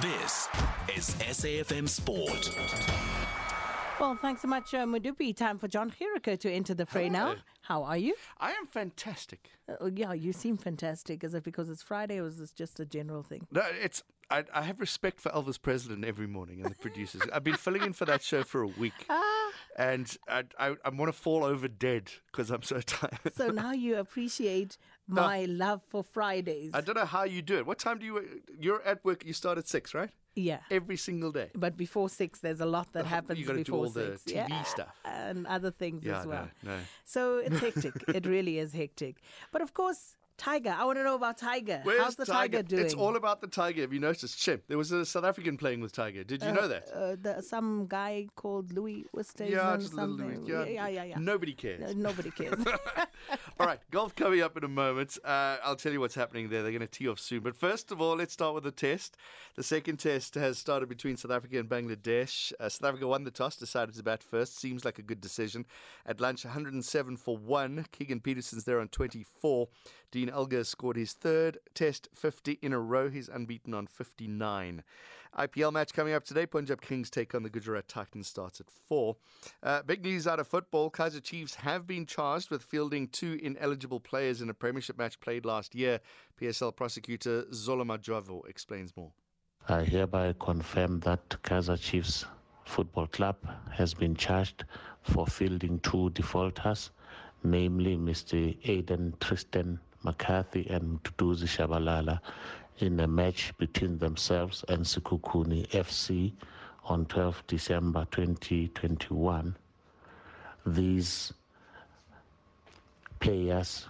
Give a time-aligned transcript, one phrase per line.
[0.00, 0.48] This
[0.96, 2.56] is SAFM Sport.
[4.00, 5.36] Well, thanks so much, uh, Mudupi.
[5.36, 7.34] Time for John Jericho to enter the fray now.
[7.60, 8.14] How are you?
[8.38, 9.50] I am fantastic.
[9.68, 11.22] Uh, yeah, you seem fantastic.
[11.22, 13.46] Is it because it's Friday or is this just a general thing?
[13.52, 17.22] No, it's I, I have respect for Elvis Presslin every morning and the producers.
[17.32, 19.50] I've been filling in for that show for a week, Ah.
[19.76, 23.18] and I I, I want to fall over dead because I'm so tired.
[23.34, 24.76] So now you appreciate
[25.08, 26.70] my love for Fridays.
[26.74, 27.66] I don't know how you do it.
[27.66, 28.40] What time do you?
[28.58, 29.24] You're at work.
[29.24, 30.10] You start at six, right?
[30.36, 30.60] yeah.
[30.70, 31.50] Every single day.
[31.54, 34.32] But before six, there's a lot that happens you gotta do before all the six.
[34.32, 34.94] TV stuff.
[35.04, 36.48] And other things Yeah, as well.
[36.62, 36.78] no, no.
[37.04, 37.94] So it's hectic.
[38.08, 39.16] it really is hectic.
[39.52, 40.74] But of course, Tiger.
[40.76, 41.80] I want to know about Tiger.
[41.82, 42.82] Where's How's the Tiger, doing?
[42.82, 43.82] It's all about the Tiger.
[43.82, 44.38] Have you noticed?
[44.38, 46.24] Shim, there was a South African playing with Tiger.
[46.24, 46.88] Did you know that?
[46.94, 50.46] uh, the, some guy called Louis Oosthuizen yeah, just something.
[50.46, 50.48] bit.
[50.48, 51.18] Yeah, yeah, yeah, yeah.
[51.18, 51.90] Nobody cares.
[51.90, 52.54] Uh, Nobody cares.
[53.60, 55.18] All right, golf coming up in a moment.
[55.22, 56.62] Uh, I'll tell you what's happening there.
[56.62, 57.40] They're going to tee off soon.
[57.40, 59.18] But first of all, let's start with the test.
[59.56, 62.54] The second test has started between South Africa and Bangladesh.
[62.58, 64.58] Uh, South Africa won the toss, decided to bat first.
[64.58, 65.66] Seems like a good decision.
[66.06, 67.84] At lunch, 107 for one.
[67.92, 69.68] Keegan Petersen's there on 24.
[70.10, 73.08] Dean Elgar scored his third test 50 in a row.
[73.08, 74.82] He's unbeaten on 59.
[75.38, 76.46] IPL match coming up today.
[76.46, 78.26] Punjab Kings take on the Gujarat Titans.
[78.26, 79.16] Starts at 4.
[79.62, 80.90] Uh, big news out of football.
[80.90, 85.44] Kaizer Chiefs have been charged with fielding two ineligible players in a premiership match played
[85.44, 86.00] last year.
[86.40, 89.12] PSL prosecutor Zola Majavu explains more.
[89.68, 92.24] I hereby confirm that Kaizer Chiefs
[92.64, 93.36] Football Club
[93.70, 94.64] has been charged
[95.02, 96.90] for fielding two defaulters,
[97.44, 98.56] namely Mr.
[98.68, 102.20] Aidan Tristan McCarthy and Mduduzi Shabalala,
[102.78, 106.32] in a match between themselves and Sekhukhune FC
[106.84, 109.54] on 12 December 2021.
[110.66, 111.32] These
[113.20, 113.86] players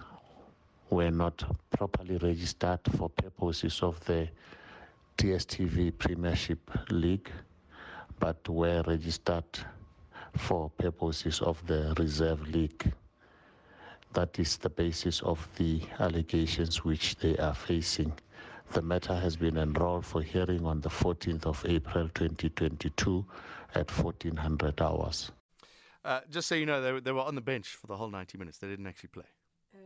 [0.89, 4.27] were not properly registered for purposes of the
[5.17, 7.31] DSTV Premiership League,
[8.19, 9.45] but were registered
[10.37, 12.91] for purposes of the Reserve League.
[14.13, 18.13] That is the basis of the allegations which they are facing.
[18.71, 23.25] The matter has been enrolled for hearing on the 14th of April 2022
[23.75, 25.31] at 1400 hours.
[26.03, 28.09] Uh, just so you know, they, were- they were on the bench for the whole
[28.09, 28.57] 90 minutes.
[28.57, 29.25] They didn't actually play.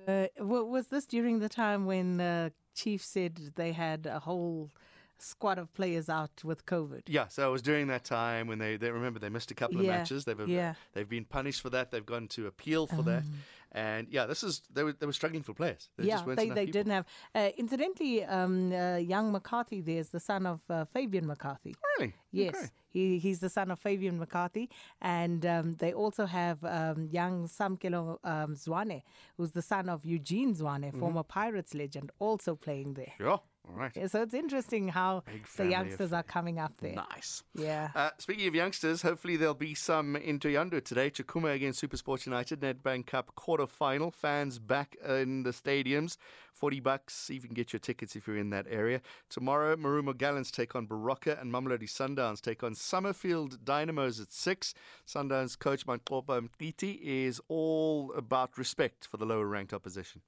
[0.08, 4.72] uh, was this during the time when uh, Chief said they had a whole
[5.20, 7.03] squad of players out with COVID?
[7.08, 9.80] Yeah, so it was during that time when they, they remember they missed a couple
[9.80, 10.26] of Yeah, matches.
[10.26, 10.74] They've yeah.
[10.94, 11.92] they've been punished for that.
[11.92, 13.24] They've gone to appeal for that,
[13.72, 15.90] and yeah, this is they were they were struggling for players.
[15.98, 16.72] There yeah, just they, they people.
[16.72, 17.06] didn't have.
[17.34, 21.76] Uh, incidentally, um, uh, young McCarthy there is the son of uh, Fabian McCarthy.
[22.00, 22.14] Really?
[22.32, 22.70] Yes, Okay.
[22.90, 24.70] he, he's the son of Fabian McCarthy.
[25.02, 29.02] And um, they also have um, young Samkelo um, Zwane,
[29.38, 31.00] who's the son of Eugene Zwane, Mm-hmm.
[31.00, 33.14] former Pirates legend, also playing there.
[33.18, 33.40] Sure.
[33.68, 33.92] All right.
[33.96, 35.24] Yeah, so it's interesting how
[35.58, 36.96] the youngsters are coming up there.
[36.96, 37.44] Nice.
[37.56, 37.90] Yeah.
[37.96, 41.09] Uh, speaking of youngsters, hopefully there'll be some in Thohoyandou today.
[41.09, 44.12] Tshakhuma against Supersport United, Nedbank Cup quarter final.
[44.12, 46.18] Fans back in the stadiums.
[46.53, 47.30] 40 bucks.
[47.30, 49.02] You can get your tickets if you're in that area.
[49.30, 54.74] Tomorrow, Marumo Gallants take on Baroka and Mamelodi Sundowns take on Summerfield Dynamos at 6.
[55.08, 60.22] Sundowns coach Manqoba Mngqithi is all about respect for the lower ranked opposition.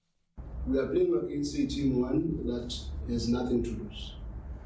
[0.68, 2.78] We are playing against a team one that
[3.10, 4.16] has nothing to lose.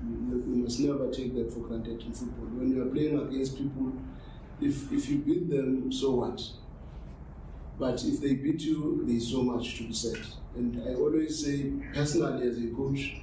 [0.03, 2.45] You, we must never take that for granted in football.
[2.45, 3.93] When you are playing against people,
[4.59, 6.41] if if you beat them, so what?
[7.77, 10.17] But if they beat you, there is so much to be said.
[10.55, 13.17] And I always say, personally as a coach,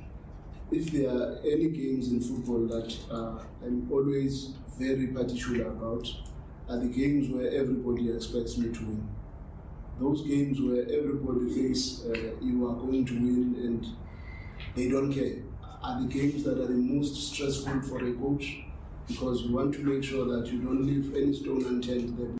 [0.70, 6.08] if there are any games in football that uh, I'm always very particular about,
[6.68, 9.08] are the games where everybody expects me to win
[9.98, 13.86] those games where everybody thinks uh, you are going to win and
[14.74, 15.42] they don't care
[15.82, 18.58] are the games that are the most stressful for a coach
[19.06, 22.36] because you want to make sure that you don't leave any stone unturned there.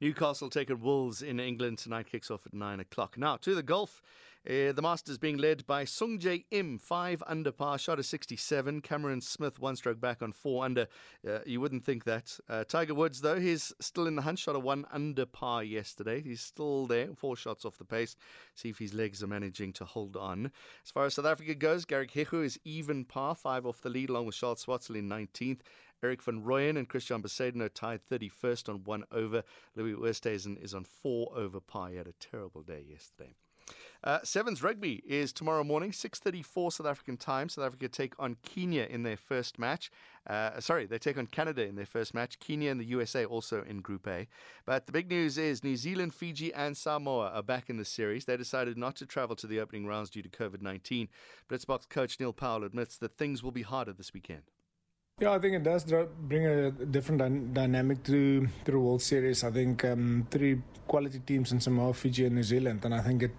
[0.00, 3.18] Newcastle taking Wolves in England tonight kicks off at nine o'clock.
[3.18, 4.00] Now to the golf,
[4.48, 8.80] uh, the Masters being led by Sung Jae Im, five under par, shot a sixty-seven.
[8.80, 10.86] Cameron Smith one stroke back on four under.
[11.28, 12.38] Uh, you wouldn't think that.
[12.48, 16.22] Uh, Tiger Woods though, he's still in the hunt, shot a one under par yesterday.
[16.22, 18.16] He's still there, four shots off the pace.
[18.54, 20.50] See if his legs are managing to hold on.
[20.84, 24.08] As far as South Africa goes, Garrick Higgo is even par, five off the lead,
[24.08, 25.62] along with Charles Schwartzel in nineteenth.
[26.02, 27.22] Erik van Rooyen and Christian
[27.60, 29.42] are tied 31st on one over.
[29.76, 31.90] Louis Oosthuizen is on four over par.
[31.90, 33.34] He had a terrible day yesterday.
[34.02, 37.50] Uh, Sevens rugby is tomorrow morning, 6:34 South African time.
[37.50, 39.90] South Africa take on Kenya in their first match.
[40.26, 42.38] Uh, sorry, they take on Canada in their first match.
[42.38, 44.26] Kenya and the USA also in Group A.
[44.64, 48.24] But the big news is New Zealand, Fiji, and Samoa are back in the series.
[48.24, 51.08] They decided not to travel to the opening rounds due to COVID-19.
[51.48, 54.44] Blitzboks coach Neil Powell admits that things will be harder this weekend.
[55.20, 55.84] Yeah, I think it does
[56.22, 59.44] bring a different dy- dynamic to, the World Series.
[59.44, 63.22] I think um, three quality teams in Samoa, Fiji, and New Zealand, and I think
[63.22, 63.30] it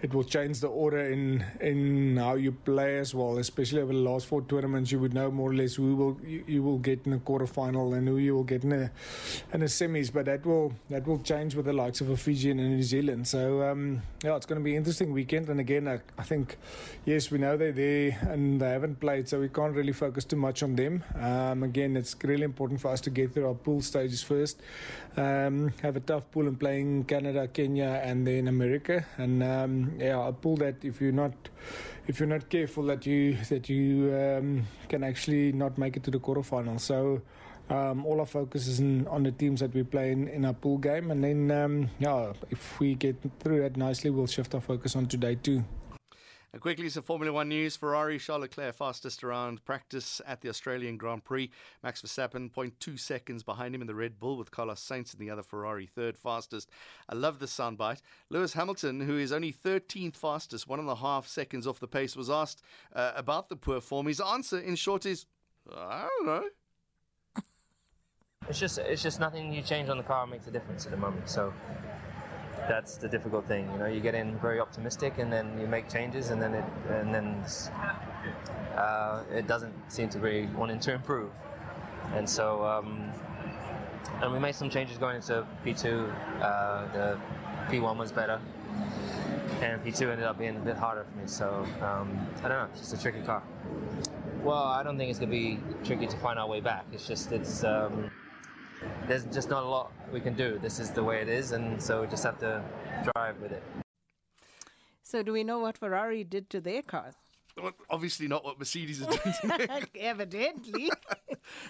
[0.00, 3.36] it will change the order in in how you play as well.
[3.38, 6.44] Especially over the last four tournaments, you would know more or less who will you,
[6.46, 8.90] you will get in the quarterfinal and who you will get in the
[9.52, 10.12] in a semis.
[10.12, 13.26] But that will that will change with the likes of a Fiji and New Zealand.
[13.26, 15.50] So um, yeah, it's going to be an interesting weekend.
[15.50, 16.56] And again, I, I think
[17.04, 20.36] yes, we know they're there and they haven't played, so we can't really focus too
[20.36, 21.04] much on them.
[21.14, 24.60] Um, again, it's really important for us to get through our pool stages first.
[25.16, 29.04] Um, have a tough pool and playing Canada, Kenya, and then America.
[29.16, 31.32] And um, yeah, a pool that if you're not
[32.06, 36.10] if you're not careful, that you that you um, can actually not make it to
[36.10, 36.80] the quarterfinal.
[36.80, 37.22] So.
[37.70, 40.54] Um, all our focus is in, on the teams that we play in, in our
[40.54, 44.62] pool game, and then um, yeah, if we get through that nicely, we'll shift our
[44.62, 45.62] focus on today too.
[46.52, 47.76] And quickly, some Formula One news.
[47.76, 51.50] Ferrari, Charles Leclerc, fastest around practice at the Australian Grand Prix.
[51.82, 55.30] Max Verstappen, 0.2 seconds behind him in the Red Bull, with Carlos Sainz in the
[55.30, 56.70] other Ferrari, third fastest.
[57.08, 58.00] I love the soundbite.
[58.30, 62.16] Lewis Hamilton, who is only 13th fastest, one and a half seconds off the pace,
[62.16, 62.62] was asked
[62.94, 64.06] uh, about the poor form.
[64.06, 65.26] His answer, in short, is
[65.70, 66.44] I don't know.
[68.48, 70.96] It's just it's just nothing you change on the car makes a difference at the
[70.96, 71.28] moment.
[71.28, 71.52] So
[72.68, 73.68] that's the difficult thing.
[73.72, 76.64] You know, you get in very optimistic, and then you make changes, and then it
[76.90, 77.44] and then
[78.76, 81.30] uh, it doesn't seem to be wanting to improve.
[82.14, 83.12] And so, um,
[84.22, 86.12] and we made some changes going into P2.
[86.40, 87.18] Uh, the
[87.68, 88.40] P1 was better,
[89.60, 91.26] and P2 ended up being a bit harder for me.
[91.26, 92.68] So um, I don't know.
[92.72, 93.42] It's just a tricky car.
[94.42, 96.86] Well, I don't think it's to be tricky to find our way back.
[96.92, 97.64] It's just it's.
[97.64, 98.10] Um,
[99.06, 100.58] there's just not a lot we can do.
[100.60, 102.62] This is the way it is, and so we just have to
[103.12, 103.62] drive with it.
[105.02, 107.14] So, do we know what Ferrari did to their cars?
[107.60, 109.84] Well, Obviously, not what Mercedes is doing.
[109.98, 110.90] Evidently.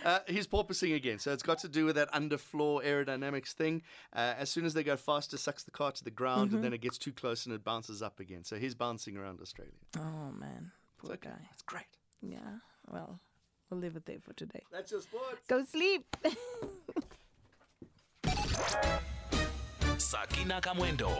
[0.05, 3.81] Uh, he's porpoising again, so it's got to do with that underfloor aerodynamics thing.
[4.12, 6.72] Uh, as soon as they go faster, sucks the car to the ground, and then
[6.72, 8.43] it gets too close and it bounces up again.
[8.43, 9.72] So he's bouncing around Australia.
[9.96, 10.72] oh, man.
[10.99, 11.31] Poor It's okay.
[11.31, 11.46] guy.
[11.52, 11.84] It's great.
[12.20, 12.38] Yeah.
[12.90, 13.20] Well,
[13.70, 14.64] we'll leave it there for today.
[14.72, 15.38] That's your sport.
[15.46, 16.05] Go sleep.
[19.99, 21.10] Sakina Kamwendo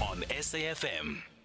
[0.00, 1.35] on SAFM.